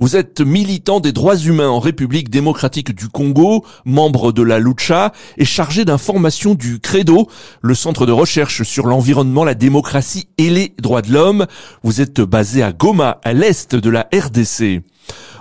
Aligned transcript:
Vous 0.00 0.14
êtes 0.14 0.40
militant 0.40 1.00
des 1.00 1.10
droits 1.10 1.36
humains 1.36 1.68
en 1.68 1.80
République 1.80 2.30
démocratique 2.30 2.94
du 2.94 3.08
Congo, 3.08 3.64
membre 3.84 4.30
de 4.30 4.42
la 4.42 4.60
Lucha 4.60 5.12
et 5.38 5.44
chargé 5.44 5.84
d'information 5.84 6.54
du 6.54 6.78
Credo, 6.78 7.26
le 7.62 7.74
centre 7.74 8.06
de 8.06 8.12
recherche 8.12 8.62
sur 8.62 8.86
l'environnement, 8.86 9.42
la 9.42 9.56
démocratie 9.56 10.28
et 10.38 10.50
les 10.50 10.72
droits 10.78 11.02
de 11.02 11.12
l'homme. 11.12 11.46
Vous 11.82 12.00
êtes 12.00 12.20
basé 12.20 12.62
à 12.62 12.72
Goma, 12.72 13.20
à 13.24 13.32
l'est 13.32 13.74
de 13.74 13.90
la 13.90 14.08
RDC. 14.14 14.84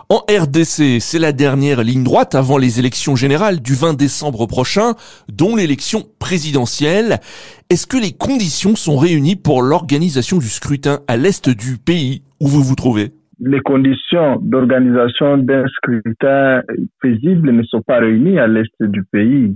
En 0.10 0.24
RDC, 0.28 1.02
c'est 1.02 1.20
la 1.20 1.34
dernière 1.34 1.84
ligne 1.84 2.04
droite 2.04 2.34
avant 2.34 2.58
les 2.58 2.80
élections 2.80 3.16
générales 3.16 3.62
du 3.62 3.76
20 3.76 3.94
décembre 3.94 4.48
prochain, 4.48 4.96
dont 5.32 5.56
l'élection 5.56 6.08
présidentielle. 6.18 7.22
Est-ce 7.70 7.86
que 7.86 7.98
les 7.98 8.14
conditions 8.14 8.76
sont 8.76 8.98
réunies 8.98 9.36
pour 9.36 9.62
l'organisation 9.62 10.38
du 10.40 10.50
scrutin 10.50 11.02
à 11.08 11.16
l'est 11.16 11.48
du 11.48 11.78
pays? 11.78 12.24
Où 12.40 12.48
vous 12.48 12.64
vous 12.64 12.76
trouvez? 12.76 13.17
Les 13.40 13.60
conditions 13.62 14.40
d'organisation 14.42 15.38
d'un 15.38 15.66
scrutin 15.68 16.62
paisible 17.02 17.52
ne 17.52 17.64
sont 17.64 17.82
pas 17.82 18.00
réunies 18.00 18.40
à 18.40 18.48
l'est 18.48 18.74
du 18.80 19.04
pays. 19.04 19.56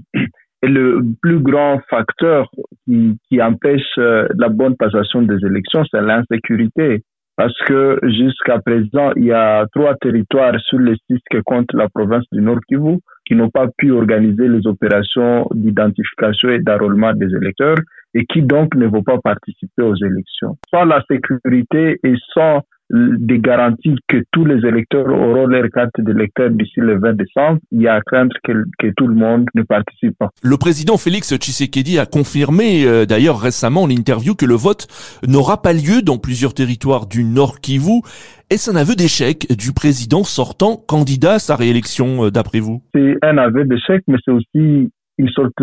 Et 0.64 0.68
le 0.68 1.02
plus 1.22 1.40
grand 1.40 1.82
facteur 1.90 2.50
qui, 2.86 3.42
empêche 3.42 3.82
euh, 3.98 4.28
la 4.38 4.50
bonne 4.50 4.76
passation 4.76 5.24
des 5.24 5.44
élections, 5.44 5.84
c'est 5.90 6.02
l'insécurité. 6.02 7.04
Parce 7.36 7.58
que 7.66 7.98
jusqu'à 8.04 8.60
présent, 8.60 9.12
il 9.16 9.26
y 9.26 9.32
a 9.32 9.66
trois 9.74 9.96
territoires 9.96 10.60
sur 10.60 10.78
les 10.78 10.96
six 11.08 11.18
que 11.32 11.40
compte 11.44 11.74
la 11.74 11.90
province 11.90 12.26
du 12.32 12.42
Nord 12.42 12.60
Kivu 12.68 13.00
qui 13.26 13.34
n'ont 13.34 13.50
pas 13.50 13.68
pu 13.78 13.92
organiser 13.92 14.48
les 14.48 14.68
opérations 14.68 15.48
d'identification 15.52 16.50
et 16.50 16.60
d'enrôlement 16.60 17.14
des 17.14 17.34
électeurs 17.34 17.78
et 18.14 18.26
qui 18.26 18.42
donc 18.42 18.76
ne 18.76 18.88
vont 18.88 19.04
pas 19.04 19.18
participer 19.20 19.84
aux 19.84 19.96
élections. 19.96 20.58
Sans 20.70 20.86
la 20.86 21.04
sécurité 21.10 22.00
et 22.04 22.16
sans 22.34 22.62
des 22.92 23.40
garanties 23.40 23.96
que 24.08 24.18
tous 24.32 24.46
les 24.46 24.68
électeurs 24.68 25.08
auront 25.08 25.46
leur 25.46 25.70
carte 25.70 26.00
d'électeur 26.00 26.50
d'ici 26.50 26.80
le 26.80 27.00
20 27.00 27.14
décembre, 27.14 27.60
il 27.72 27.82
y 27.82 27.88
a 27.88 27.96
à 27.96 28.02
craindre 28.02 28.36
que, 28.44 28.52
que, 28.80 28.88
tout 28.98 29.08
le 29.08 29.16
monde 29.16 29.46
ne 29.56 29.64
participe 29.64 30.18
pas. 30.18 30.30
Le 30.44 30.58
président 30.58 30.98
Félix 30.98 31.34
Tshisekedi 31.36 32.00
a 32.00 32.06
confirmé 32.06 32.86
euh, 32.86 33.06
d'ailleurs 33.06 33.40
récemment 33.40 33.84
en 33.84 33.90
interview 33.90 34.36
que 34.36 34.46
le 34.46 34.56
vote 34.56 34.88
n'aura 35.26 35.62
pas 35.62 35.74
lieu 35.74 36.02
dans 36.02 36.18
plusieurs 36.18 36.54
territoires 36.54 37.08
du 37.08 37.24
Nord 37.24 37.62
Kivu. 37.62 38.02
Est-ce 38.50 38.70
un 38.70 38.76
aveu 38.76 38.96
d'échec 38.96 39.48
du 39.58 39.72
président 39.72 40.24
sortant 40.24 40.76
candidat 40.76 41.34
à 41.34 41.40
sa 41.40 41.56
réélection 41.56 42.26
euh, 42.26 42.32
d'après 42.32 42.60
vous? 42.60 42.84
C'est 42.94 43.16
un 43.22 43.38
aveu 43.38 43.64
d'échec, 43.64 44.04
mais 44.08 44.18
c'est 44.26 44.32
aussi 44.32 44.92
une 45.22 45.30
sorte 45.30 45.54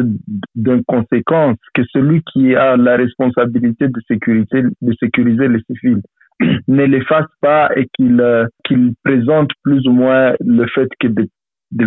d'inconséquence 0.54 1.56
que 1.74 1.82
celui 1.92 2.22
qui 2.32 2.54
a 2.54 2.76
la 2.76 2.96
responsabilité 2.96 3.88
de 3.88 4.00
sécurité, 4.06 4.62
de 4.62 4.94
sécuriser 5.00 5.48
les 5.48 5.60
civils 5.66 6.02
ne 6.68 6.84
l'efface 6.84 7.26
pas 7.40 7.68
et 7.76 7.86
qu'il 7.96 8.20
euh, 8.20 8.46
qu'il 8.64 8.92
présente 9.04 9.50
plus 9.64 9.84
ou 9.88 9.92
moins 9.92 10.34
le 10.40 10.66
fait 10.68 10.88
que 11.00 11.08
des, 11.08 11.28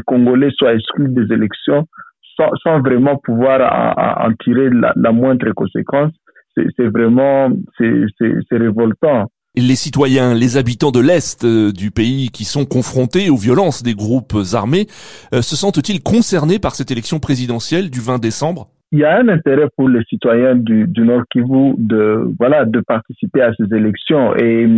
Congolais 0.05 0.51
soient 0.57 0.73
exclus 0.73 1.09
des 1.09 1.33
élections 1.33 1.85
sans, 2.37 2.79
vraiment 2.81 3.17
pouvoir 3.17 3.59
en, 3.61 4.27
en 4.27 4.33
tirer 4.43 4.69
la, 4.69 4.93
la, 4.95 5.11
moindre 5.11 5.51
conséquence, 5.51 6.11
c'est 6.55 6.87
vraiment 6.87 7.51
c'est 7.77 8.57
révoltant. 8.57 9.27
Les 9.57 9.75
citoyens, 9.75 10.33
les 10.33 10.55
habitants 10.55 10.91
de 10.91 11.01
l'Est 11.01 11.43
euh, 11.43 11.73
du 11.73 11.91
pays 11.91 12.29
qui 12.29 12.45
sont 12.45 12.63
confrontés 12.63 13.29
aux 13.29 13.35
violences 13.35 13.83
des 13.83 13.95
groupes 13.95 14.33
armés, 14.53 14.87
euh, 15.33 15.41
se 15.41 15.57
sentent-ils 15.57 16.01
concernés 16.01 16.57
par 16.57 16.73
cette 16.73 16.89
élection 16.89 17.19
présidentielle 17.19 17.89
du 17.89 17.99
20 17.99 18.21
décembre? 18.21 18.69
Il 18.93 18.99
y 18.99 19.03
a 19.03 19.17
un 19.17 19.27
intérêt 19.27 19.67
pour 19.75 19.89
les 19.89 20.05
citoyens 20.05 20.55
du, 20.55 20.87
du 20.87 21.01
Nord 21.01 21.23
Kivu 21.29 21.73
de 21.77 22.33
voilà 22.39 22.63
de 22.63 22.79
participer 22.79 23.41
à 23.41 23.51
ces 23.55 23.75
élections. 23.75 24.33
Et, 24.37 24.69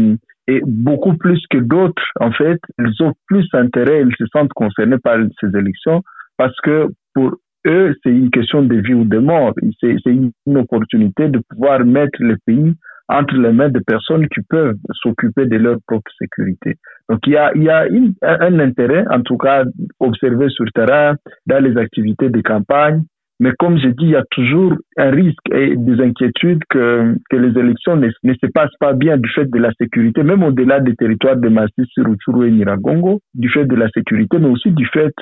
et 0.48 0.62
beaucoup 0.66 1.18
plus 1.18 1.40
que 1.52 1.60
d'autres 1.60 2.04
en 2.20 2.32
fait 2.32 2.60
ils 2.80 3.04
ont 3.04 3.14
plus 3.28 3.48
intérêt 3.54 4.02
ils 4.02 4.16
se 4.18 4.26
sentent 4.34 4.54
concernés 4.54 4.98
par 4.98 5.18
ces 5.40 5.56
élections 5.56 6.02
parce 6.36 6.60
que 6.62 6.88
pour 7.14 7.36
eux 7.68 7.96
c'est 8.04 8.10
une 8.10 8.32
question 8.32 8.64
de 8.64 8.76
vie 8.78 8.96
ou 8.96 9.06
de 9.06 9.20
mort. 9.20 9.54
C'est 9.80 9.98
une 10.08 10.32
opportunité 10.48 11.28
de 11.28 11.40
pouvoir 11.48 11.86
mettre 11.86 12.18
le 12.22 12.38
pays 12.48 12.74
entre 13.10 13.36
les 13.36 13.52
mains 13.52 13.70
de 13.70 13.80
personnes 13.80 14.28
qui 14.30 14.42
peuvent 14.50 14.78
s'occuper 15.02 15.46
de 15.46 15.58
leur 15.58 15.78
propre 15.88 16.12
sécurité. 16.18 16.76
Donc 17.10 17.20
il 17.28 17.34
y 17.34 17.38
a, 17.38 17.52
il 17.56 17.64
y 17.64 17.70
a 17.70 17.86
un 18.22 18.60
intérêt, 18.60 19.06
en 19.10 19.22
tout 19.22 19.38
cas, 19.38 19.64
observé 20.00 20.50
sur 20.50 20.66
le 20.66 20.72
terrain, 20.72 21.16
dans 21.46 21.64
les 21.64 21.78
activités 21.78 22.30
de 22.30 22.42
campagne, 22.42 23.04
mais 23.40 23.52
comme 23.60 23.78
je 23.78 23.88
dis, 23.88 24.06
il 24.06 24.10
y 24.12 24.16
a 24.16 24.24
toujours 24.32 24.74
un 24.96 25.10
risque 25.10 25.50
et 25.52 25.76
des 25.76 26.02
inquiétudes 26.02 26.64
que, 26.70 27.16
que 27.30 27.36
les 27.36 27.60
élections 27.60 27.96
ne, 27.96 28.10
ne 28.24 28.34
se 28.36 28.46
passent 28.54 28.78
pas 28.80 28.94
bien 28.94 29.18
du 29.18 29.30
fait 29.30 29.50
de 29.50 29.60
la 29.60 29.72
sécurité, 29.74 30.24
même 30.24 30.44
au-delà 30.44 30.80
des 30.80 30.96
territoires 30.96 31.36
de 31.36 31.50
Massis, 31.50 31.92
Rutshuru 31.98 32.48
et 32.48 32.52
Niragongo, 32.52 33.20
du 33.34 33.50
fait 33.50 33.66
de 33.66 33.76
la 33.76 33.90
sécurité, 33.90 34.38
mais 34.40 34.48
aussi 34.48 34.72
du 34.72 34.86
fait 34.86 35.14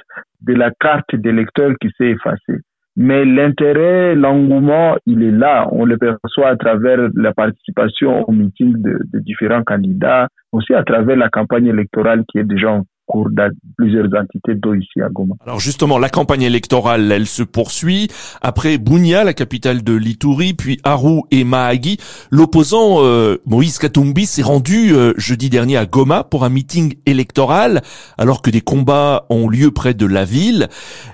de 0.41 0.53
la 0.53 0.72
carte 0.80 1.16
d'électeur 1.16 1.72
qui 1.81 1.90
s'est 1.97 2.12
effacée. 2.12 2.62
Mais 2.97 3.24
l'intérêt, 3.24 4.16
l'engouement, 4.16 4.97
il 5.06 5.24
est 5.24 5.31
là. 5.31 5.68
On 5.72 5.85
le 5.85 5.97
perçoit 5.97 6.50
à 6.50 6.56
travers 6.57 7.09
la 7.16 7.34
participation 7.34 8.28
au 8.28 8.31
meeting 8.31 8.81
de, 8.81 9.00
différents 9.19 9.63
candidats, 9.63 10.28
aussi 10.52 10.74
à 10.74 10.84
travers 10.84 11.16
la 11.16 11.29
campagne 11.29 11.68
électorale 11.68 12.24
qui 12.29 12.40
est 12.40 12.44
déjà 12.44 12.72
en 12.72 12.84
cours 13.11 13.29
plusieurs 13.77 14.07
entités 14.23 14.55
d'eau 14.55 14.73
ici 14.73 15.01
à 15.01 15.09
Goma. 15.09 15.35
Alors 15.45 15.59
justement, 15.59 15.97
la 15.99 16.09
campagne 16.09 16.44
électorale, 16.44 17.11
elle 17.11 17.25
se 17.25 17.44
poursuit. 17.44 18.07
Après 18.41 18.77
Bunia, 18.77 19.23
la 19.23 19.33
capitale 19.33 19.83
de 19.83 19.94
l'Ituri, 19.94 20.53
puis 20.53 20.79
Aru 20.83 21.22
et 21.29 21.44
Mahagi, 21.44 21.97
l'opposant 22.31 23.03
euh, 23.03 23.38
Moïse 23.45 23.79
Katumbi 23.79 24.25
s'est 24.25 24.41
rendu 24.41 24.94
euh, 24.94 25.13
jeudi 25.17 25.49
dernier 25.49 25.77
à 25.77 25.85
Goma 25.85 26.23
pour 26.23 26.45
un 26.45 26.49
meeting 26.49 26.95
électoral, 27.05 27.81
alors 28.17 28.41
que 28.41 28.49
des 28.49 28.61
combats 28.61 29.25
ont 29.29 29.49
lieu 29.49 29.72
près 29.72 29.93
de 29.93 30.05
la 30.05 30.23
ville. 30.23 30.67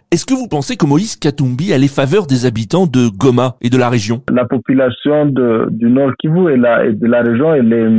Est-ce 0.09 0.25
que 0.25 0.33
vous 0.33 0.47
pensez 0.47 0.77
que 0.77 0.85
Moïse 0.85 1.17
Katumbi 1.17 1.73
a 1.73 1.77
les 1.77 1.89
faveurs 1.89 2.27
des 2.27 2.45
habitants 2.45 2.87
de 2.87 3.09
Goma 3.09 3.57
et 3.59 3.69
de 3.69 3.77
la 3.77 3.89
région? 3.89 4.23
La 4.31 4.45
population 4.45 5.25
de, 5.25 5.67
du 5.69 5.89
Nord 5.89 6.11
Kivu 6.19 6.49
et, 6.49 6.55
la, 6.55 6.85
et 6.85 6.93
de 6.93 7.07
la 7.07 7.21
région, 7.21 7.53
elle 7.53 7.73
est, 7.73 7.89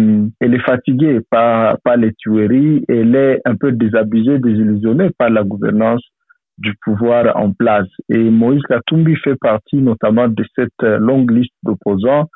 elle 0.41 0.54
est 0.54 0.65
fatiguée 0.65 1.20
par, 1.30 1.76
par 1.84 1.98
les 1.98 2.12
tueries, 2.15 2.82
elle 2.88 3.15
est 3.15 3.41
un 3.44 3.56
peu 3.56 3.72
désabusée, 3.88 4.38
désillusionnée 4.38 5.10
par 5.19 5.31
la 5.31 5.43
gouvernance 5.43 6.03
du 6.59 6.75
pouvoir 6.84 7.37
en 7.37 7.53
place. 7.53 7.88
Et 8.09 8.31
Moïse 8.31 8.62
Katumbi 8.69 9.15
fait 9.16 9.37
partie 9.37 9.76
notamment 9.76 10.28
de 10.28 10.44
cette 10.56 10.82
longue 10.82 11.31
liste 11.31 11.54
d'opposants 11.62 12.28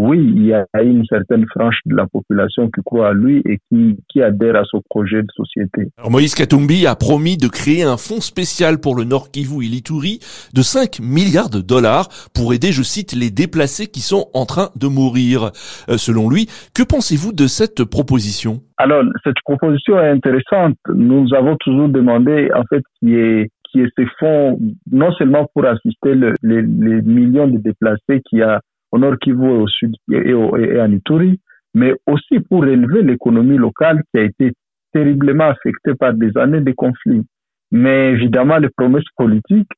oui, 0.00 0.32
il 0.34 0.46
y 0.46 0.54
a 0.54 0.64
une 0.82 1.04
certaine 1.04 1.44
frange 1.48 1.76
de 1.84 1.94
la 1.94 2.06
population 2.06 2.70
qui 2.70 2.80
croit 2.82 3.08
à 3.08 3.12
lui 3.12 3.42
et 3.44 3.58
qui, 3.68 3.98
qui 4.08 4.22
adhère 4.22 4.56
à 4.56 4.64
son 4.64 4.80
projet 4.88 5.20
de 5.20 5.28
société. 5.36 5.90
Alors 5.98 6.10
Moïse 6.10 6.34
Katumbi 6.34 6.86
a 6.86 6.96
promis 6.96 7.36
de 7.36 7.48
créer 7.48 7.82
un 7.82 7.98
fonds 7.98 8.22
spécial 8.22 8.80
pour 8.80 8.96
le 8.96 9.04
Nord 9.04 9.30
Kivu 9.30 9.62
et 9.62 9.68
l'Ituri 9.68 10.20
de 10.54 10.62
5 10.62 11.00
milliards 11.00 11.50
de 11.50 11.60
dollars 11.60 12.08
pour 12.34 12.54
aider, 12.54 12.72
je 12.72 12.82
cite, 12.82 13.12
les 13.12 13.30
déplacés 13.30 13.88
qui 13.88 14.00
sont 14.00 14.28
en 14.32 14.46
train 14.46 14.70
de 14.74 14.86
mourir. 14.86 15.50
Euh, 15.90 15.98
selon 15.98 16.30
lui, 16.30 16.46
que 16.74 16.82
pensez-vous 16.82 17.34
de 17.34 17.46
cette 17.46 17.84
proposition? 17.84 18.62
Alors, 18.78 19.04
cette 19.22 19.40
proposition 19.44 20.00
est 20.00 20.08
intéressante. 20.08 20.78
Nous 20.94 21.26
avons 21.34 21.56
toujours 21.60 21.90
demandé, 21.90 22.48
en 22.54 22.62
fait, 22.70 22.82
qu'il 22.98 23.10
y 23.10 23.16
ait 23.16 23.50
qui 23.70 23.80
est 23.80 23.92
ces 23.96 24.06
fonds, 24.18 24.58
non 24.90 25.12
seulement 25.12 25.46
pour 25.54 25.64
assister 25.64 26.14
les, 26.16 26.32
les 26.42 27.02
millions 27.02 27.46
de 27.46 27.58
déplacés 27.58 28.20
qui 28.28 28.42
a 28.42 28.60
au 28.92 28.98
nord 28.98 29.16
Kivu 29.20 29.44
et 29.44 29.62
au 29.62 29.66
sud 29.66 29.94
et, 30.10 30.32
au, 30.32 30.56
et 30.56 30.80
en 30.80 30.90
Ituri, 30.92 31.40
mais 31.74 31.94
aussi 32.06 32.40
pour 32.48 32.66
élever 32.66 33.02
l'économie 33.02 33.56
locale 33.56 34.02
qui 34.12 34.20
a 34.20 34.24
été 34.24 34.52
terriblement 34.92 35.48
affectée 35.48 35.94
par 35.94 36.14
des 36.14 36.36
années 36.36 36.60
de 36.60 36.72
conflits. 36.72 37.24
Mais 37.70 38.10
évidemment, 38.12 38.58
les 38.58 38.70
promesses 38.76 39.04
politiques, 39.16 39.70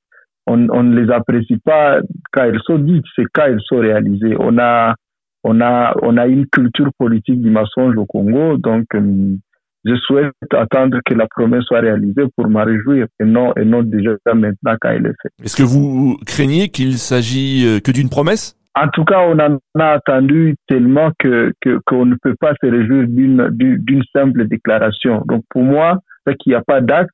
on, 0.46 0.56
ne 0.56 1.00
les 1.00 1.12
apprécie 1.12 1.58
pas 1.58 2.00
quand 2.32 2.44
elles 2.44 2.60
sont 2.64 2.78
dites, 2.78 3.04
c'est 3.14 3.26
quand 3.32 3.44
elles 3.46 3.60
sont 3.64 3.78
réalisées. 3.78 4.34
On 4.38 4.58
a, 4.58 4.94
on 5.44 5.60
a, 5.60 5.94
on 6.02 6.16
a 6.16 6.26
une 6.26 6.46
culture 6.46 6.90
politique 6.98 7.40
du 7.40 7.50
mensonge 7.50 7.96
au 7.96 8.06
Congo, 8.06 8.56
donc 8.56 8.86
euh, 8.94 9.36
je 9.84 9.94
souhaite 9.96 10.32
attendre 10.52 10.98
que 11.04 11.14
la 11.14 11.26
promesse 11.28 11.64
soit 11.64 11.80
réalisée 11.80 12.24
pour 12.36 12.48
m'en 12.48 12.64
réjouir 12.64 13.06
et 13.20 13.24
non, 13.24 13.52
et 13.56 13.64
non 13.64 13.82
déjà 13.82 14.12
maintenant 14.34 14.74
quand 14.80 14.90
elle 14.90 15.06
est 15.06 15.22
faite. 15.22 15.32
Est-ce 15.44 15.56
que 15.56 15.62
vous 15.62 16.18
craignez 16.26 16.68
qu'il 16.68 16.98
s'agit 16.98 17.66
euh, 17.66 17.80
que 17.80 17.92
d'une 17.92 18.08
promesse? 18.08 18.56
En 18.74 18.88
tout 18.88 19.04
cas, 19.04 19.20
on 19.26 19.38
en 19.38 19.58
a 19.78 19.92
attendu 19.92 20.54
tellement 20.66 21.10
que 21.18 21.52
qu'on 21.86 22.06
ne 22.06 22.16
peut 22.22 22.36
pas 22.40 22.54
se 22.62 22.70
réjouir 22.70 23.06
d'une 23.08 23.48
d'une 23.50 24.02
simple 24.14 24.46
déclaration. 24.48 25.22
Donc 25.26 25.44
pour 25.50 25.62
moi, 25.62 25.98
c'est 26.26 26.36
qu'il 26.36 26.50
n'y 26.50 26.56
a 26.56 26.62
pas 26.62 26.80
d'acte 26.80 27.10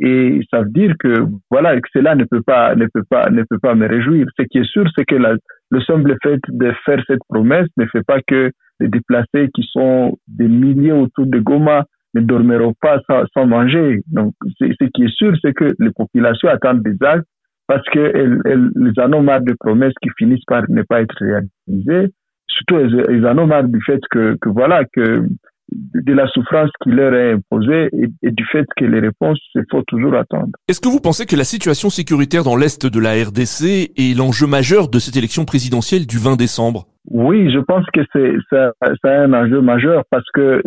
et 0.00 0.40
ça 0.50 0.62
veut 0.62 0.70
dire 0.70 0.94
que 0.98 1.26
voilà 1.50 1.78
que 1.80 1.88
cela 1.92 2.14
ne 2.14 2.24
peut 2.24 2.42
pas 2.42 2.74
ne 2.74 2.86
peut 2.86 3.04
pas 3.08 3.28
ne 3.30 3.42
peut 3.42 3.58
pas 3.58 3.74
me 3.74 3.86
réjouir. 3.86 4.26
Ce 4.38 4.44
qui 4.44 4.58
est 4.58 4.70
sûr, 4.70 4.84
c'est 4.96 5.04
que 5.04 5.16
la, 5.16 5.34
le 5.70 5.80
simple 5.82 6.16
fait 6.22 6.40
de 6.48 6.72
faire 6.84 7.02
cette 7.06 7.24
promesse 7.28 7.68
ne 7.76 7.86
fait 7.86 8.04
pas 8.04 8.20
que 8.26 8.50
les 8.80 8.88
déplacés 8.88 9.50
qui 9.54 9.68
sont 9.70 10.16
des 10.26 10.48
milliers 10.48 10.92
autour 10.92 11.26
de 11.26 11.38
Goma 11.38 11.84
ne 12.14 12.20
dormiront 12.22 12.74
pas 12.80 13.00
sans, 13.34 13.46
manger. 13.46 14.00
Donc, 14.06 14.32
ce 14.58 14.84
qui 14.94 15.04
est 15.04 15.14
sûr, 15.14 15.34
c'est 15.42 15.52
que 15.52 15.68
les 15.78 15.90
populations 15.90 16.48
attendent 16.48 16.82
des 16.82 16.96
actes 17.04 17.26
parce 17.68 17.86
qu'elles 17.90 18.40
elles, 18.46 18.92
en 18.96 19.12
ont 19.12 19.22
marre 19.22 19.42
de 19.42 19.54
promesses 19.60 19.94
qui 20.02 20.08
finissent 20.18 20.44
par 20.46 20.62
ne 20.68 20.82
pas 20.82 21.02
être 21.02 21.14
réalisées. 21.20 22.12
Surtout, 22.48 22.78
elles, 22.78 23.26
en 23.26 23.38
ont 23.38 23.46
marre 23.46 23.64
du 23.64 23.80
fait 23.84 24.00
que, 24.10 24.36
que 24.40 24.48
voilà, 24.48 24.84
que 24.92 25.22
de 25.70 26.14
la 26.14 26.26
souffrance 26.28 26.70
qui 26.82 26.90
leur 26.90 27.12
est 27.14 27.32
imposée 27.32 27.90
et, 28.22 28.30
du 28.30 28.44
fait 28.50 28.64
que 28.76 28.86
les 28.86 29.00
réponses, 29.00 29.38
il 29.54 29.64
faut 29.70 29.82
toujours 29.82 30.14
attendre. 30.14 30.48
Est-ce 30.66 30.80
que 30.80 30.88
vous 30.88 31.00
pensez 31.00 31.26
que 31.26 31.36
la 31.36 31.44
situation 31.44 31.90
sécuritaire 31.90 32.42
dans 32.42 32.56
l'Est 32.56 32.86
de 32.86 33.00
la 33.00 33.12
RDC 33.12 33.92
est 33.96 34.16
l'enjeu 34.16 34.46
majeur 34.46 34.88
de 34.88 34.98
cette 34.98 35.16
élection 35.16 35.44
présidentielle 35.44 36.06
du 36.06 36.16
20 36.16 36.36
décembre? 36.36 36.86
Oui, 37.10 37.52
je 37.52 37.58
pense 37.58 37.84
que 37.92 38.00
c'est 38.14 38.32
ça, 38.48 38.72
ça 39.04 39.22
un 39.22 39.32
enjeu 39.34 39.60
majeur 39.60 40.04
parce 40.10 40.26
que 40.32 40.62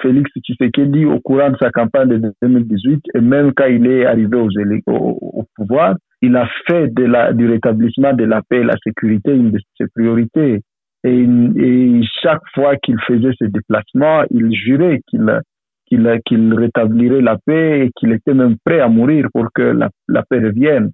Félix 0.00 0.30
Tshisekedi, 0.40 1.06
au 1.06 1.18
courant 1.18 1.50
de 1.50 1.56
sa 1.58 1.70
campagne 1.70 2.08
de 2.08 2.32
2018, 2.42 3.00
et 3.14 3.20
même 3.20 3.52
quand 3.52 3.66
il 3.66 3.86
est 3.86 4.06
arrivé 4.06 4.36
aux 4.36 4.50
au, 4.86 5.18
au 5.40 5.44
pouvoir, 5.56 5.96
il 6.22 6.36
a 6.36 6.48
fait 6.66 6.88
de 6.92 7.04
la, 7.04 7.32
du 7.32 7.48
rétablissement 7.48 8.12
de 8.12 8.24
la 8.24 8.42
paix 8.42 8.58
et 8.58 8.64
la 8.64 8.76
sécurité 8.82 9.32
une 9.32 9.52
de 9.52 9.60
ses 9.78 9.86
priorités. 9.94 10.62
Et, 11.04 12.00
chaque 12.22 12.42
fois 12.54 12.76
qu'il 12.76 12.98
faisait 13.06 13.32
ses 13.38 13.48
déplacements, 13.48 14.24
il 14.30 14.52
jurait 14.52 15.00
qu'il 15.06 15.40
qu'il 15.86 16.20
qu'il 16.26 16.52
rétablirait 16.54 17.20
la 17.20 17.36
paix 17.46 17.86
et 17.86 17.90
qu'il 17.96 18.12
était 18.12 18.34
même 18.34 18.56
prêt 18.64 18.80
à 18.80 18.88
mourir 18.88 19.28
pour 19.32 19.46
que 19.54 19.62
la, 19.62 20.22
paix 20.28 20.40
revienne. 20.40 20.90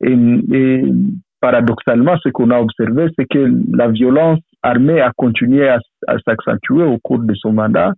Et, 0.00 0.16
et 0.52 0.84
paradoxalement, 1.40 2.16
ce 2.24 2.30
qu'on 2.30 2.50
a 2.50 2.60
observé, 2.60 3.06
c'est 3.16 3.26
que 3.26 3.52
la 3.72 3.88
violence 3.88 4.40
armée 4.62 5.00
a 5.00 5.12
continué 5.16 5.68
à 5.68 5.78
s'accentuer 6.26 6.82
au 6.82 6.98
cours 6.98 7.20
de 7.20 7.34
son 7.34 7.52
mandat 7.52 7.92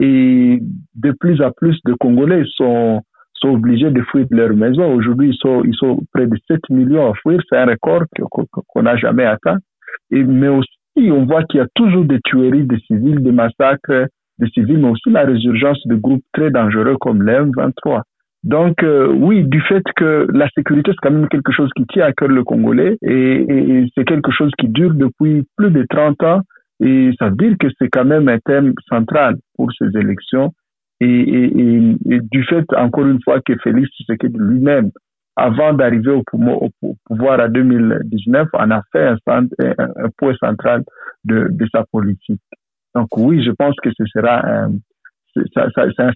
et 0.00 0.60
de 0.94 1.10
plus 1.12 1.40
en 1.42 1.50
plus 1.50 1.76
de 1.84 1.94
Congolais 1.94 2.44
sont, 2.56 3.02
sont 3.40 3.50
obligés 3.50 3.90
de 3.90 4.02
fuir 4.02 4.26
de 4.30 4.36
leur 4.36 4.54
maison. 4.54 4.94
Aujourd'hui, 4.94 5.30
ils 5.30 5.38
sont, 5.38 5.62
ils 5.64 5.74
sont 5.74 6.00
près 6.12 6.26
de 6.26 6.36
7 6.48 6.60
millions 6.70 7.10
à 7.10 7.14
fuir. 7.14 7.40
C'est 7.48 7.56
un 7.56 7.66
record 7.66 8.04
qu'on 8.68 8.82
n'a 8.82 8.96
jamais 8.96 9.24
atteint. 9.24 9.58
Mais 10.10 10.48
aussi, 10.48 10.70
on 10.96 11.24
voit 11.26 11.44
qu'il 11.44 11.58
y 11.58 11.62
a 11.62 11.68
toujours 11.74 12.04
des 12.04 12.20
tueries 12.24 12.66
de 12.66 12.76
civils, 12.86 13.22
des 13.22 13.32
massacres 13.32 14.06
de 14.38 14.46
civils, 14.46 14.78
mais 14.78 14.88
aussi 14.88 15.10
la 15.10 15.24
résurgence 15.24 15.80
de 15.86 15.96
groupes 15.96 16.24
très 16.32 16.50
dangereux 16.50 16.96
comme 17.00 17.22
l'M23. 17.22 18.02
Donc 18.44 18.82
euh, 18.84 19.08
oui, 19.08 19.44
du 19.44 19.60
fait 19.62 19.82
que 19.96 20.26
la 20.32 20.48
sécurité, 20.50 20.92
c'est 20.92 21.08
quand 21.08 21.14
même 21.14 21.28
quelque 21.28 21.52
chose 21.52 21.70
qui 21.76 21.84
tient 21.86 22.06
à 22.06 22.12
cœur 22.12 22.28
le 22.28 22.44
Congolais 22.44 22.96
et, 23.02 23.10
et 23.10 23.86
c'est 23.96 24.04
quelque 24.04 24.30
chose 24.30 24.52
qui 24.58 24.68
dure 24.68 24.94
depuis 24.94 25.44
plus 25.56 25.70
de 25.72 25.84
30 25.90 26.22
ans 26.22 26.40
et 26.80 27.10
ça 27.18 27.30
veut 27.30 27.36
dire 27.36 27.56
que 27.58 27.66
c'est 27.78 27.88
quand 27.88 28.04
même 28.04 28.28
un 28.28 28.38
thème 28.38 28.72
central 28.88 29.36
pour 29.56 29.70
ces 29.72 29.86
élections. 29.98 30.52
Et, 31.00 31.96
du 32.04 32.44
fait, 32.44 32.64
encore 32.76 33.06
une 33.06 33.22
fois, 33.22 33.40
que 33.40 33.54
Félix 33.62 33.88
Tshisekedi 33.90 34.36
lui-même, 34.38 34.90
avant 35.36 35.72
d'arriver 35.72 36.10
au, 36.10 36.22
pouvoir 37.06 37.40
en 37.40 37.48
2019, 37.48 38.48
en 38.52 38.70
a 38.72 38.82
fait 38.90 39.14
un, 39.28 39.46
point 40.16 40.34
central 40.40 40.82
de, 41.24 41.48
sa 41.72 41.84
politique. 41.92 42.40
Donc 42.94 43.16
oui, 43.16 43.44
je 43.44 43.52
pense 43.52 43.76
que 43.82 43.90
ce 43.96 44.04
sera 44.06 44.44
un, 44.44 44.72
ça 45.54 45.68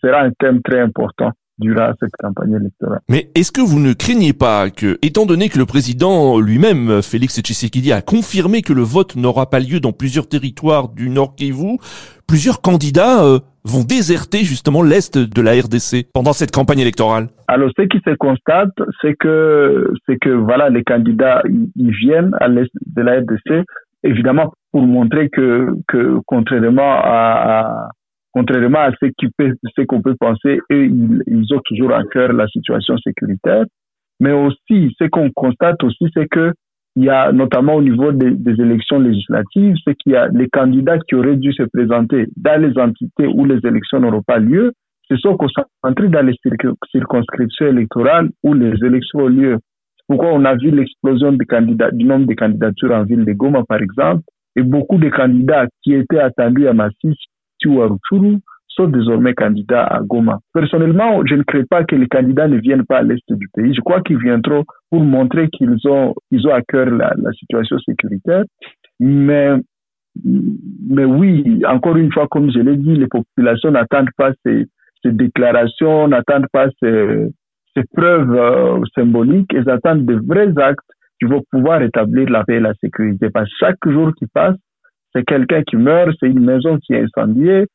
sera 0.03 0.23
un 0.23 0.31
thème 0.39 0.61
très 0.63 0.81
important 0.81 1.31
durant 1.59 1.93
cette 2.01 2.13
campagne 2.19 2.55
électorale. 2.55 3.01
Mais 3.09 3.31
est-ce 3.35 3.53
que 3.53 3.61
vous 3.61 3.79
ne 3.79 3.93
craignez 3.93 4.33
pas 4.33 4.71
que, 4.71 4.99
étant 5.03 5.27
donné 5.27 5.49
que 5.49 5.59
le 5.59 5.67
président 5.67 6.41
lui-même, 6.41 7.03
Félix 7.03 7.41
Tshisekedi, 7.41 7.93
a 7.93 8.03
confirmé 8.03 8.63
que 8.63 8.73
le 8.73 8.83
vote 8.83 9.17
n'aura 9.17 9.49
pas 9.49 9.61
lieu 9.61 9.79
dans 9.79 9.93
plusieurs 9.93 10.29
territoires 10.29 10.89
du 10.89 11.09
Nord 11.11 11.37
Kivu, 11.37 11.79
plusieurs 12.33 12.63
candidats 12.63 13.23
euh, 13.27 13.41
vont 13.63 13.85
déserter 13.85 14.39
justement 14.39 14.83
l'Est 14.83 15.19
de 15.19 15.43
la 15.43 15.53
RDC 15.53 16.11
pendant 16.15 16.33
cette 16.33 16.51
campagne 16.51 16.79
électorale 16.79 17.29
Alors, 17.47 17.69
ce 17.79 17.83
qui 17.83 17.99
se 17.99 18.15
constate, 18.15 18.73
c'est 19.03 19.15
que, 19.17 19.93
c'est 20.07 20.17
que 20.17 20.31
voilà, 20.31 20.71
les 20.71 20.83
candidats, 20.83 21.43
ils 21.77 21.91
viennent 21.91 22.35
à 22.41 22.49
l'Est 22.49 22.71
de 22.87 23.03
la 23.03 23.21
RDC, 23.21 23.67
évidemment 24.03 24.51
pour 24.71 24.81
montrer 24.81 25.29
que, 25.29 25.75
que 25.87 26.21
contrairement 26.25 26.95
à, 27.05 27.91
contrairement 28.33 28.79
à 28.79 28.93
ce 28.93 29.11
qu'on 29.19 29.29
peut, 29.37 29.85
qu'on 29.87 30.01
peut 30.01 30.17
penser, 30.19 30.59
eux, 30.73 30.87
ils, 30.87 31.23
ils, 31.27 31.55
ont 31.55 31.61
toujours 31.67 31.93
à 31.93 32.03
cœur 32.05 32.33
la 32.33 32.49
situation 32.49 32.97
sécuritaire. 32.97 33.65
Mais 34.21 34.33
aussi, 34.33 34.97
ce 34.99 35.05
qu'on 35.11 35.31
constate 35.33 35.85
aussi, 35.85 36.07
c'est 36.15 36.29
que 36.29 36.55
il 36.97 37.05
y 37.05 37.11
a 37.11 37.33
notamment 37.33 37.77
au 37.77 37.83
niveau 37.83 38.13
des, 38.13 38.37
élections 38.61 38.99
législatives, 38.99 39.77
c'est 39.85 39.95
qu'il 39.95 40.13
y 40.13 40.17
a 40.17 40.29
les 40.29 40.49
candidats 40.49 40.99
qui 40.99 41.15
auraient 41.15 41.37
dû 41.37 41.53
se 41.53 41.63
présenter 41.63 42.27
dans 42.37 42.61
les 42.61 42.77
entités 42.79 43.27
où 43.27 43.45
les 43.45 43.59
élections 43.67 44.01
n'auront 44.01 44.23
pas 44.23 44.39
lieu, 44.39 44.73
se 45.09 45.17
sont 45.17 45.37
concentrés 45.37 46.09
dans 46.09 46.25
les 46.25 46.35
circonscriptions 46.91 47.67
électorales 47.67 48.31
où 48.43 48.55
les 48.55 48.75
élections 48.85 49.21
ont 49.21 49.29
lieu. 49.29 49.59
Pourquoi 50.07 50.33
on 50.33 50.45
a 50.45 50.55
vu 50.55 50.71
l'explosion 50.71 51.33
du 51.33 52.05
nombre 52.05 52.27
de 52.27 52.35
candidatures 52.35 52.93
en 52.93 53.05
ville 53.05 53.25
de 53.25 53.33
Goma, 53.33 53.63
par 53.67 53.81
exemple, 53.81 54.23
et 54.57 54.63
beaucoup 54.63 54.99
de 54.99 55.09
candidats 55.09 55.67
qui 55.83 55.95
étaient 55.95 56.19
attendus 56.19 56.69
à 56.69 56.75
Massis 56.75 57.17
ou 57.65 57.81
sont 58.75 58.87
désormais 58.87 59.35
candidats 59.35 59.85
à 59.85 60.01
Goma. 60.01 60.39
Personnellement, 60.53 61.23
je 61.27 61.35
ne 61.35 61.43
crée 61.43 61.65
pas 61.65 61.85
que 61.85 61.97
les 61.97 62.09
candidats 62.09 62.49
ne 62.49 62.59
viennent 62.59 62.85
pas 62.85 62.99
à 62.99 63.03
l'est 63.03 63.23
du 63.31 63.49
pays. 63.55 63.75
Je 63.75 63.81
crois 63.81 64.01
qu'ils 64.01 64.19
viendront 64.19 64.65
pour 64.91 65.03
montrer 65.03 65.49
qu'ils 65.51 65.77
ont, 65.87 66.15
ils 66.31 66.47
ont 66.47 66.55
à 66.55 66.63
cœur 66.63 66.87
la, 66.87 67.13
situation 67.39 67.79
sécuritaire. 67.81 68.45
Mais, 69.01 69.51
mais 70.25 71.05
oui, 71.05 71.63
encore 71.67 71.97
une 71.97 72.13
fois, 72.13 72.27
comme 72.29 72.51
je 72.51 72.61
l'ai 72.61 72.77
dit, 72.77 72.95
les 72.95 73.09
populations 73.09 73.71
n'attendent 73.71 74.11
pas 74.17 74.33
ces, 74.45 74.67
déclarations, 75.05 76.09
n'attendent 76.09 76.47
pas 76.53 76.69
ces, 76.81 77.27
ces 77.77 77.83
preuves 77.95 78.35
euh, 78.35 78.81
symboliques, 78.95 79.53
elles 79.55 79.69
attendent 79.69 80.07
de 80.07 80.21
vrais 80.27 80.53
actes 80.59 80.91
qui 81.19 81.27
vont 81.27 81.43
pouvoir 81.51 81.83
établir 81.83 82.29
la 82.31 82.45
paix 82.45 82.57
et 82.57 82.61
la 82.61 82.75
sécurité. 82.75 83.31
Parce 83.31 83.49
que 83.49 83.57
chaque 83.59 83.89
jour 83.89 84.13
qui 84.17 84.27
passe, 84.27 84.57
c'est 85.15 85.25
quelqu'un 85.25 85.63
qui 85.63 85.77
meurt, 85.77 86.13
c'est 86.21 86.29
une 86.29 86.45
maison 86.45 86.79
qui 86.79 86.95
est 86.95 87.03
incendiée, 87.03 87.67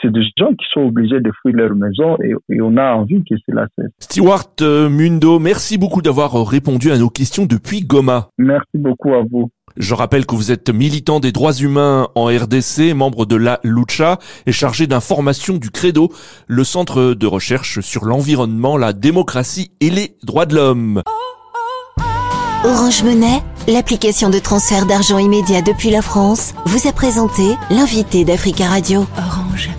c'est 0.00 0.12
des 0.12 0.22
gens 0.36 0.50
qui 0.50 0.66
sont 0.72 0.82
obligés 0.82 1.20
de 1.20 1.30
fuir 1.40 1.56
leur 1.56 1.74
maison 1.74 2.16
et, 2.22 2.34
et 2.54 2.60
on 2.60 2.76
a 2.76 2.94
envie 2.94 3.22
que 3.24 3.34
cela 3.48 3.66
cesse. 3.76 3.90
Stewart 3.98 4.50
euh, 4.60 4.88
Mundo, 4.88 5.38
merci 5.38 5.78
beaucoup 5.78 6.02
d'avoir 6.02 6.46
répondu 6.46 6.90
à 6.90 6.98
nos 6.98 7.10
questions 7.10 7.46
depuis 7.46 7.82
Goma. 7.82 8.28
Merci 8.38 8.76
beaucoup 8.76 9.14
à 9.14 9.22
vous. 9.22 9.50
Je 9.76 9.94
rappelle 9.94 10.26
que 10.26 10.34
vous 10.34 10.50
êtes 10.50 10.68
militant 10.70 11.20
des 11.20 11.32
droits 11.32 11.52
humains 11.52 12.08
en 12.14 12.26
RDC, 12.26 12.92
membre 12.94 13.24
de 13.24 13.36
la 13.36 13.60
Lucha 13.62 14.18
et 14.46 14.52
chargé 14.52 14.86
d'information 14.86 15.56
du 15.56 15.70
Credo, 15.70 16.10
le 16.48 16.64
centre 16.64 17.14
de 17.14 17.26
recherche 17.26 17.80
sur 17.80 18.04
l'environnement, 18.04 18.76
la 18.76 18.92
démocratie 18.92 19.70
et 19.80 19.90
les 19.90 20.16
droits 20.24 20.46
de 20.46 20.56
l'homme. 20.56 21.02
Orange 22.64 23.04
Monnaie, 23.04 23.40
l'application 23.68 24.28
de 24.28 24.38
transfert 24.38 24.84
d'argent 24.84 25.16
immédiat 25.16 25.62
depuis 25.62 25.90
la 25.90 26.02
France, 26.02 26.52
vous 26.66 26.86
a 26.88 26.92
présenté 26.92 27.42
l'invité 27.70 28.24
d'Africa 28.24 28.66
Radio. 28.66 29.06
Orange. 29.16 29.70